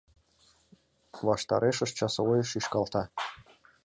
[1.25, 3.03] Ваштарешышт часовой шӱшкалта.